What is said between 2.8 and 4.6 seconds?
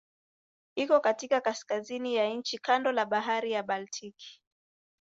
la Bahari ya Baltiki.